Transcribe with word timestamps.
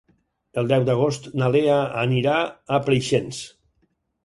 El 0.61 0.71
deu 0.71 0.85
d'agost 0.87 1.27
na 1.41 1.51
Lea 1.57 1.77
anirà 2.05 2.41
a 2.79 2.83
Preixens. 2.91 3.45